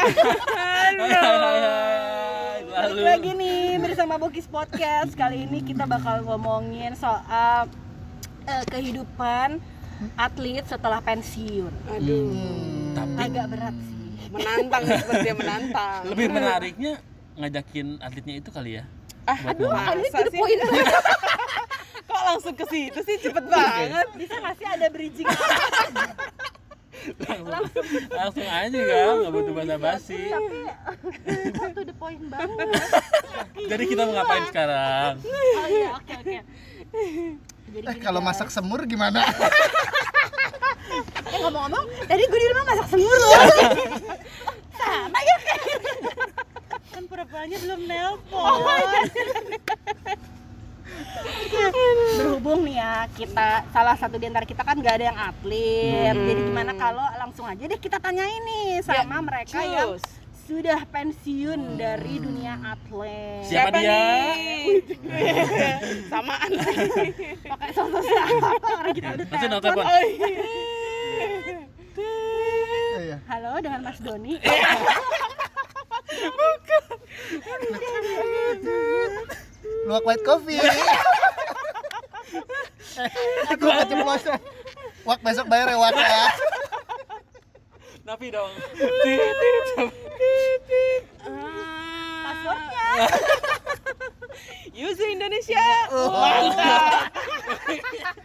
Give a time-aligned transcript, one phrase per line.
[0.00, 1.04] Halo.
[2.72, 5.12] Balik lagi nih bersama Bokis Podcast.
[5.12, 7.68] Kali ini kita bakal ngomongin soal
[8.48, 9.60] eh, kehidupan
[10.16, 11.68] atlet setelah pensiun.
[11.92, 12.32] Aduh.
[12.32, 12.96] Hmm.
[12.96, 13.96] Tapi Agak berat sih.
[14.32, 16.00] menantang sepertinya menantang.
[16.08, 16.92] lebih menariknya
[17.36, 18.84] ngajakin atletnya itu kali ya.
[19.28, 19.68] Ah, aduh,
[20.32, 20.40] sih?
[20.40, 20.96] point banget.
[22.08, 24.06] Kok langsung ke situ sih cepet banget.
[24.16, 25.28] Bisa nggak sih ada bridging?
[27.20, 27.70] langsung,
[28.18, 30.20] langsung aja kan, nggak butuh basa-basi.
[30.30, 30.58] Tapi
[31.50, 32.68] itu to the point banget.
[33.70, 35.12] Jadi kita mau ngapain sekarang?
[35.24, 36.38] Oh iya, oke oke.
[37.70, 39.22] Jadi Eh kalau masak semur gimana?
[41.30, 43.30] Eh ngomong-ngomong, tadi gue di rumah masak semur loh.
[44.74, 45.78] Sama ya kayak.
[46.90, 48.42] Kan pura-puranya belum nelpon.
[48.42, 48.58] Oh,
[52.20, 56.14] Berhubung nih ya kita salah satu di antara kita kan nggak ada yang atlet.
[56.14, 56.26] Hmm.
[56.30, 60.04] Jadi gimana kalau langsung aja deh kita tanya ini sama mereka yang Cus.
[60.46, 63.46] sudah pensiun dari dunia atlet.
[63.46, 63.90] Siapa dia?
[63.90, 64.82] nih?
[66.06, 66.50] Samaan.
[67.50, 69.84] Pakai sosok siapa orang kita udah Langsung dong telepon.
[69.86, 70.28] Oh iya.
[73.00, 73.16] Iya.
[73.26, 74.34] Halo dengan Mas Doni.
[79.88, 80.60] Luak white coffee.
[83.52, 84.40] aku keceplosan.
[85.08, 86.24] Wak besok bayar ya Wak ya.
[88.04, 88.52] Napi dong.
[92.24, 92.86] Passwordnya.
[94.70, 95.66] Yuzu Indonesia.
[95.92, 96.08] Oh.
[96.14, 97.12] Mantap.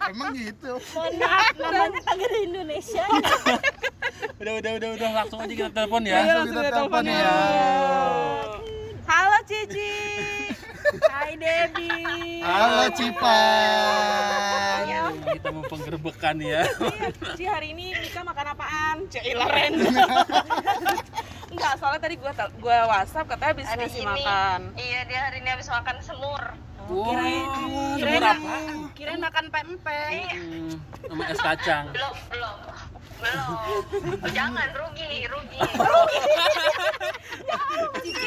[0.10, 0.80] Emang gitu.
[0.94, 3.06] Mohon maaf namanya di Indonesia.
[4.40, 6.16] Udah udah udah udah langsung aja kita telepon ya.
[6.22, 7.34] langsung kita telepon telepon ya.
[9.06, 10.05] Halo Cici.
[11.02, 12.40] Hai Debbie.
[12.40, 14.80] Halo Cipan.
[14.86, 15.04] Ya.
[15.34, 16.64] Kita mau penggerbekan ya.
[17.34, 18.98] Ci hari ini Mika makan apaan?
[19.10, 19.74] Cila Ren.
[21.52, 24.08] Enggak, soalnya tadi gua gua WhatsApp katanya habis Hari ngasih ini.
[24.08, 24.60] makan.
[24.76, 26.42] Iya dia hari ini habis makan semur.
[26.86, 28.56] Kirain, Semur kirain, apa?
[28.94, 30.30] kirain makan pempek.
[30.30, 31.86] Hmm, sama es kacang.
[31.90, 32.56] Belum belum
[33.20, 34.20] belum.
[34.32, 35.60] Jangan rugi rugi.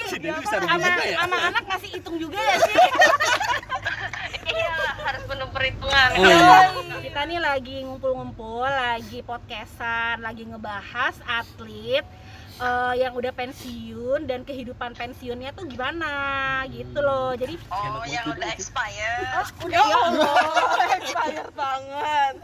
[0.09, 1.16] Si Dewi bisa rugi Sama, juga ya.
[1.21, 2.76] sama anak ngasih hitung juga ya sih.
[4.48, 6.09] iya harus penuh perhitungan.
[6.16, 6.60] Oh, iya.
[7.04, 12.04] Kita nih lagi ngumpul-ngumpul, lagi podcastan, lagi ngebahas atlet
[12.59, 16.11] eh, yang udah pensiun dan kehidupan pensiunnya tuh gimana
[16.71, 17.35] gitu loh.
[17.39, 19.27] Jadi Oh yang udah expired.
[19.73, 20.37] Ya Allah,
[20.99, 22.35] expired banget.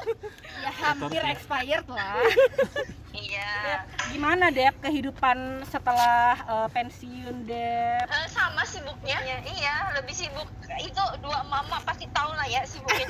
[0.62, 2.20] ya hampir expired lah.
[3.24, 3.52] Iya.
[4.12, 8.06] Gimana Dep kehidupan setelah eh, pensiun Dep?
[8.06, 9.18] Eh, sama sibuknya.
[9.24, 10.48] Iya, iya, lebih sibuk.
[10.80, 13.06] Itu dua mama pasti tahu lah ya sibuknya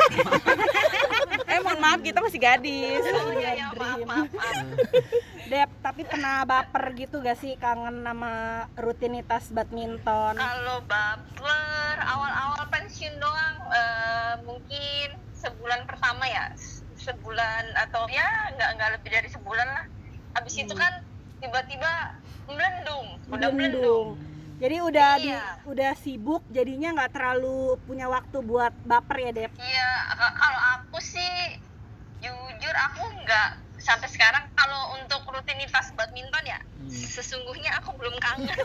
[1.52, 3.02] Eh mohon maaf kita masih gadis.
[3.02, 4.66] Oh iya, ya, maaf, maaf, maaf.
[5.50, 10.40] Dep, tapi pernah baper gitu gak sih kangen sama rutinitas badminton?
[10.40, 16.56] Kalau baper awal-awal pensiun doang eh, mungkin sebulan pertama ya
[17.04, 19.84] sebulan atau ya nggak nggak lebih dari sebulan lah.
[20.34, 20.92] Habis itu kan
[21.38, 21.92] tiba-tiba
[22.44, 24.08] melendung, udah melendung.
[24.54, 25.42] Jadi udah di, Iya.
[25.66, 29.52] udah sibuk jadinya nggak terlalu punya waktu buat baper ya Dep.
[29.58, 31.32] Iya, ka- kalau aku sih
[32.22, 36.56] jujur aku nggak sampai sekarang kalau untuk rutinitas badminton ya
[36.88, 38.48] sesungguhnya aku belum kangen.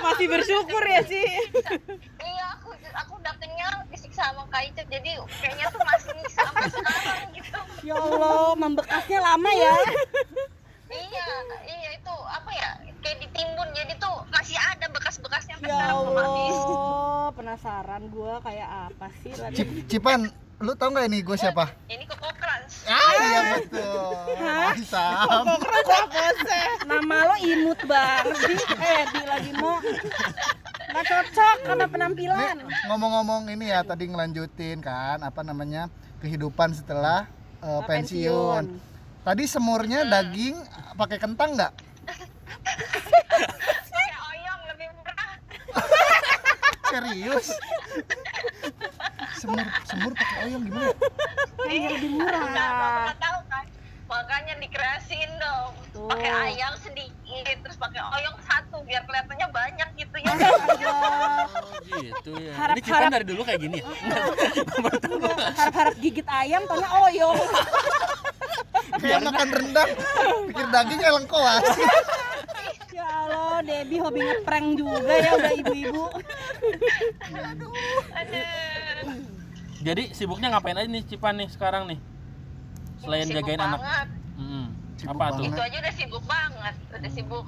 [0.00, 1.26] Masih bersyukur ya sih.
[2.20, 6.16] iya, aku aku udah kenyang disiksa sama Kak Icet, jadi kayaknya tuh masih
[8.20, 9.74] Allah, membekasnya lama ya.
[10.92, 11.28] iya,
[11.64, 12.70] iya itu apa ya?
[13.00, 16.58] Kayak ditimbun jadi tuh masih ada bekas-bekasnya sampai Ya sekarang belum habis.
[17.30, 19.56] Penasaran gua kayak apa sih tadi?
[19.56, 20.28] Cip, Cipan,
[20.60, 21.72] lu tau nggak ini gue siapa?
[21.88, 22.84] Ini Koko Crunch.
[22.84, 24.12] Ah iya betul.
[24.36, 25.44] Mantap.
[26.84, 28.58] Nama lo imut banget sih.
[28.76, 29.80] Eh, di lagi mau
[30.90, 32.56] nggak cocok sama penampilan.
[32.92, 35.88] Ngomong-ngomong ini ya tadi ngelanjutin kan apa namanya
[36.20, 37.24] kehidupan setelah
[37.62, 38.64] eh, pensiun.
[39.20, 40.56] Tadi semurnya daging
[40.96, 41.72] pakai kentang nggak?
[43.90, 45.32] Pakai oyong lebih murah.
[46.90, 47.46] Serius?
[49.36, 50.92] Semur semur pakai oyong gimana?
[51.60, 52.40] Kayaknya lebih murah.
[52.48, 53.64] pernah tahu kan?
[54.10, 55.72] Makanya dikreasin dong.
[56.10, 59.88] Pakai ayam sedikit, terus pakai oyong satu biar kelihatannya banyak
[60.22, 60.30] ya.
[60.30, 61.46] Allah.
[61.90, 62.52] Oh gitu ya.
[62.54, 63.86] Harap- Ini Cipan harap- dari dulu kayak gini ya?
[65.52, 67.38] Harap-harap gigit ayam, taunya oyong.
[68.92, 69.90] Kayak makan rendang,
[70.46, 71.64] pikir daging elang koas.
[72.90, 76.04] Ya Allah, Debbie hobi ngeprank juga ya udah ibu-ibu.
[78.12, 78.44] Aduh.
[79.80, 81.98] Jadi sibuknya ngapain aja nih Cipan nih sekarang nih?
[83.00, 83.80] Selain Sibuk jagain anak.
[83.80, 84.08] banget.
[84.36, 84.66] Mm-mm.
[84.94, 85.40] Sibuk Apa tuh?
[85.40, 85.64] itu banget.
[85.64, 87.46] aja udah sibuk banget udah sibuk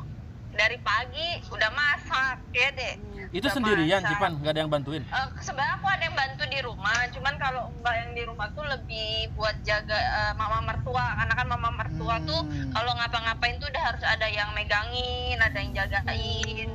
[0.52, 2.94] dari pagi udah masak ya deh.
[3.32, 4.10] Itu Udah sendirian, masak.
[4.12, 5.02] Cipan, nggak ada yang bantuin.
[5.02, 8.64] Eh, sebenarnya aku ada yang bantu di rumah cuman kalau enggak yang di rumah tuh
[8.64, 11.16] lebih buat jaga eh, mama mertua.
[11.16, 12.70] Karena kan mama mertua tuh Hmm.
[12.70, 16.68] kalau ngapa-ngapain tuh udah harus ada yang megangin ada yang jagain.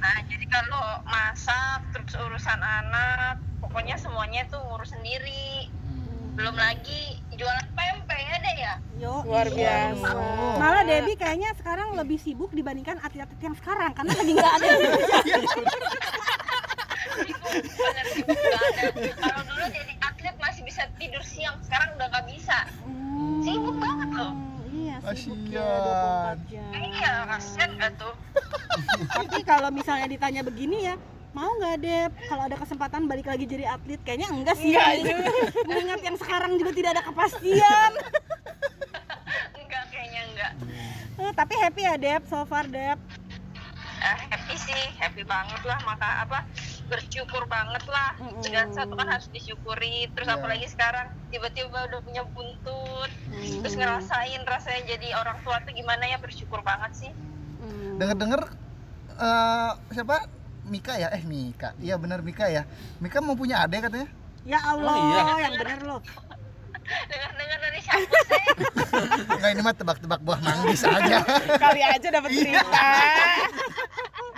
[0.00, 5.68] Nah jadi kalau masak terus urusan anak pokoknya semuanya tuh ngurus sendiri.
[6.34, 7.93] Belum lagi jualan pempek
[8.64, 9.92] ya deh ya Yo, Luar iya.
[9.92, 10.08] biasa.
[10.56, 14.68] Malah Debbie kayaknya sekarang lebih sibuk dibandingkan atlet-atlet yang sekarang karena lagi nggak ada.
[14.70, 14.90] ada
[19.20, 22.58] kalau dulu jadi atlet masih bisa tidur siang sekarang udah nggak bisa
[23.40, 24.32] sibuk banget loh
[24.66, 26.34] Iya, sibuk ya Kasian.
[26.34, 26.70] 24 jam.
[26.82, 28.14] iya kasian gak tuh
[29.06, 30.94] Tapi kalau misalnya ditanya begini ya,
[31.30, 33.98] mau nggak Dep kalau ada kesempatan balik lagi jadi atlet?
[34.00, 34.74] Kayaknya enggak sih.
[35.64, 37.90] Mengingat yang sekarang juga tidak ada kepastian.
[39.56, 40.52] enggak kayaknya enggak
[41.16, 42.98] Eh, tapi happy ya Dep, so far Dep.
[43.96, 46.44] Ah, happy sih happy banget lah maka apa
[46.84, 48.36] bersyukur banget lah Mm-mm.
[48.38, 50.36] segala sesuatu kan harus disyukuri terus Iya.
[50.36, 56.18] apalagi sekarang tiba-tiba udah punya buntut terus ngerasain rasanya jadi orang tua tuh gimana ya
[56.18, 57.12] bersyukur banget sih
[57.56, 57.96] Hmm.
[57.96, 58.44] Dengar-dengar
[59.16, 60.28] eh, siapa?
[60.64, 61.08] Mika ya?
[61.08, 61.72] Eh Mika.
[61.78, 62.68] Iya benar Mika ya.
[62.98, 64.04] Mika mau punya adik katanya.
[64.44, 65.48] Ya Allah, Oh, iya.
[65.48, 66.00] yang bener loh.
[66.84, 68.44] Dengar-dengar dari siapa sih
[69.34, 71.18] Enggak ini mah tebak-tebak buah manggis aja.
[71.58, 72.86] Kali aja dapat cerita.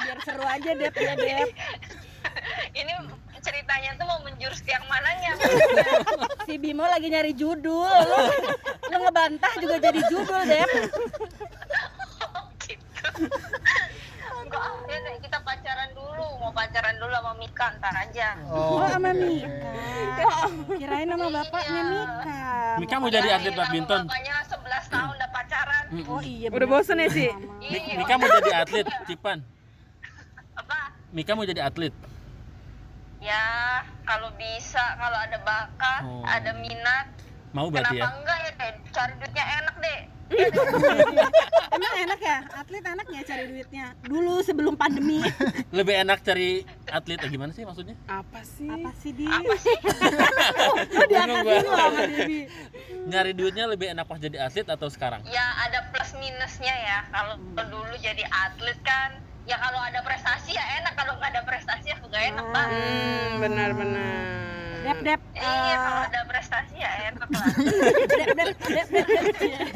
[0.00, 1.48] Biar seru aja Dep ya Dep.
[2.72, 2.92] ini
[3.44, 5.38] ceritanya tuh mau menjurus ke yang mananya
[6.48, 7.86] Si Bimo lagi nyari judul.
[7.86, 8.18] Lu,
[8.90, 10.70] lu ngebantah juga jadi judul Dep.
[12.66, 13.22] gitu
[14.46, 18.78] enggak ah, ya deh, kita pacaran dulu mau pacaran dulu sama Mika ntar aja Oh,
[18.78, 18.86] Oh.
[18.86, 19.50] sama Mika.
[20.78, 21.82] Kirain nama bapaknya Iya.
[21.90, 22.38] Mika.
[22.78, 24.02] Mika mau jadi atlet badminton.
[24.06, 24.54] bapaknya 11
[24.86, 26.48] tahun udah pacaran Oh iya.
[26.48, 27.34] Udah bosen ya, Iya.
[27.98, 29.42] Mika mau jadi atlet, Cipan.
[30.54, 30.78] apa
[31.10, 31.90] Mika mau jadi atlet.
[33.18, 33.42] ya
[34.06, 36.22] kalau bisa kalau ada bakat Oh.
[36.22, 37.10] ada minat
[37.50, 38.14] Mau berarti kenapa ya?
[38.14, 40.00] enggak ya deh cari duitnya enak deh
[41.76, 42.38] Emang enak ya?
[42.56, 43.86] Atlet enak ya cari duitnya?
[44.02, 45.20] Dulu sebelum pandemi.
[45.76, 47.94] Lebih enak cari atlet eh, gimana sih maksudnya?
[48.06, 48.66] Apa sih?
[48.66, 49.26] Apa sih di?
[49.26, 49.76] apa sih
[50.94, 52.44] Lo diangkatin sama Debbie.
[53.06, 55.22] Nyari duitnya lebih enak pas jadi atlet atau sekarang?
[55.26, 57.34] ya ada plus minusnya ya kalau
[57.64, 59.14] dulu jadi atlet kan
[59.44, 63.30] ya kalau ada prestasi ya enak kalau nggak ada prestasi ya nggak enak pak Hmm,
[63.38, 64.22] benar-benar.
[64.82, 65.20] Dep dep.
[65.34, 67.46] iya eh, kalau ada prestasi ya enak lah
[68.06, 68.86] Dep, dep, dep, dep, dep.
[69.34, 69.75] Dep,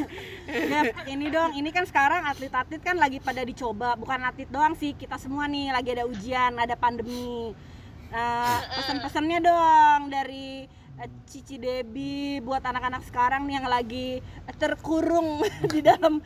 [1.06, 5.16] ini dong, ini kan sekarang atlet-atlet kan lagi pada dicoba, bukan atlet doang sih, kita
[5.16, 7.54] semua nih lagi ada ujian, ada pandemi.
[8.08, 10.66] Nah, pesan-pesannya dong dari
[10.96, 14.18] eh, Cici Debbie buat anak-anak sekarang nih yang lagi
[14.56, 15.40] terkurung
[15.72, 16.18] di dalam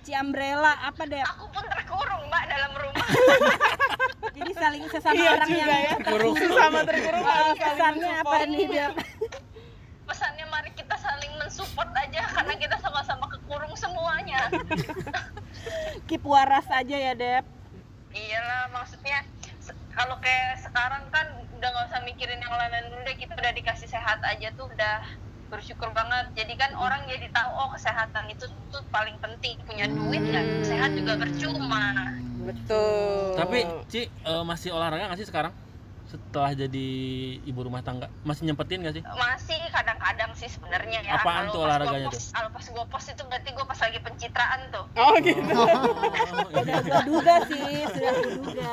[0.00, 1.20] Ciambrella apa deh?
[1.20, 3.06] aku pun terkurung mbak dalam rumah
[4.38, 5.94] Jadi saling sesama Iya orang juga yang ya.
[6.00, 6.34] Kurung.
[6.38, 8.92] Sama terkurung Eh, pesannya apa nih Dep?
[10.04, 13.74] pesannya mari kita saling mensupport aja karena kita sama-sama kekurung
[14.28, 14.40] semuanya
[16.08, 17.44] Keep waras aja ya Dep.
[18.08, 19.20] iyalah maksudnya
[19.92, 21.28] kalau kayak sekarang kan
[21.60, 25.04] udah nggak usah mikirin yang lain dulu deh kita udah dikasih sehat aja tuh udah
[25.52, 30.24] bersyukur banget jadi kan orang jadi tahu oh kesehatan itu tuh paling penting punya duit
[30.24, 32.16] ya sehat juga percuma
[32.48, 33.36] Betul.
[33.36, 33.58] Tapi
[33.92, 35.52] Ci eh, masih olahraga nggak sih sekarang?
[36.08, 36.88] Setelah jadi
[37.44, 39.04] ibu rumah tangga masih nyempetin nggak sih?
[39.04, 41.04] masih kadang-kadang sih sebenarnya.
[41.04, 43.66] Ya Apaan tuh Kalau pas olahraganya gua post- kalau pas gue post itu berarti gue
[43.68, 44.84] pas lagi pencitraan tuh.
[44.96, 45.52] Oh gitu.
[45.52, 48.70] Sudah gua duga sih, sudah kuduga.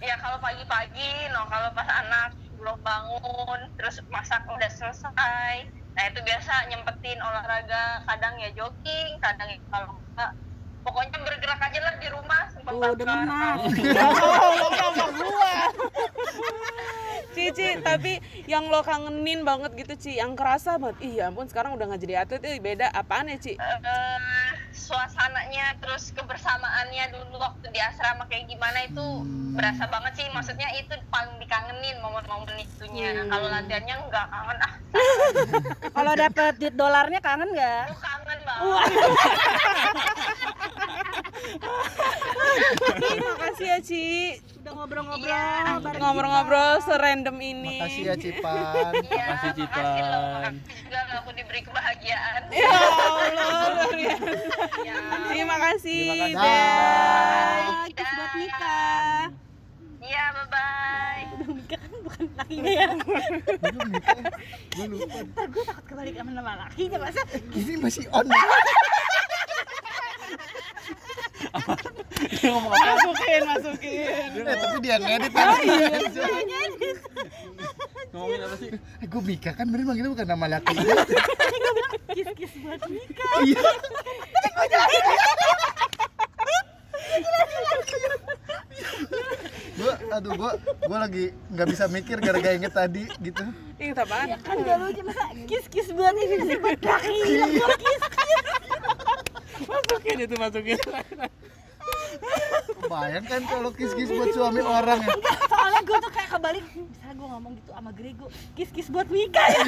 [0.00, 5.54] ya kalau pagi-pagi no kalau pas anak belum bangun terus masak udah selesai.
[5.92, 10.32] Nah itu biasa nyempetin olahraga kadang ya jogging kadang ya kalau enggak
[10.80, 13.06] pokoknya bergerak aja lah di rumah sumpah Tuh.
[13.06, 15.54] Oh, gua.
[17.34, 21.02] Cici, tapi yang lo kangenin banget gitu, Ci, yang kerasa banget.
[21.02, 23.58] Ih, ya ampun sekarang udah nggak jadi atlet, eh, beda apaan ya, Ci?
[23.58, 29.24] Eh, suasananya terus kebersamaannya dulu waktu di asrama kayak gimana itu
[29.56, 34.72] berasa banget sih maksudnya itu paling dikangenin momen-momen itunya kalau latihannya enggak kangen ah
[35.94, 37.84] Kalau dapet duit dolarnya kangen nggak?
[37.96, 38.92] kangen banget
[42.94, 44.06] Terima kasih ya, Ci.
[44.58, 45.76] Udah ngobrol-ngobrol Iya.
[45.94, 47.76] Ngobrol-ngobrol serandom ini.
[47.78, 48.92] Makasih ya Cipan.
[48.96, 49.50] Iya, Makasih.
[49.54, 49.84] Cipan.
[49.84, 52.40] Makasih juga aku diberi kebahagiaan.
[52.48, 54.30] Ya Allah, luar biasa.
[54.80, 54.94] Ya.
[55.26, 56.06] Terima kasih.
[56.06, 56.34] Terima kasih.
[56.34, 57.68] Bye.
[57.86, 58.04] kita.
[58.10, 59.24] Buat nikah.
[60.00, 61.22] Iya, bye-bye.
[61.34, 62.88] belum nikah kan bukan lakinya ya
[63.58, 64.18] Belum nikah.
[64.70, 65.16] Gue lupa.
[65.24, 67.20] ntar gue takut kebalik sama nama lakinya masa
[67.50, 68.26] Ini masih on.
[72.34, 72.86] Dia ngomong apa?
[72.94, 75.32] masukin masukin eh, tapi dia ngedit.
[75.34, 75.88] Oh, iya.
[78.14, 78.68] Ngomongin apa sih?
[78.74, 80.74] Eh, gue Mika kan bener manggilnya bukan nama laki.
[82.14, 83.62] kis kis buat nikah Iya.
[89.74, 90.50] gue aduh gue
[90.86, 93.42] gue lagi nggak bisa mikir gara-gara inget tadi gitu
[93.74, 94.30] Ih, apaan?
[94.30, 97.18] ya kan gak lucu masa kis kis buat ini sih buat laki
[97.58, 98.02] Buat kis
[99.68, 100.78] Masukin itu masukin.
[102.84, 107.52] bayangkan kalau kis-kis buat suami orang ya soalnya gue tuh kayak kebalik misalnya gue ngomong
[107.58, 109.64] gitu sama Grego kis kis buat nikah ya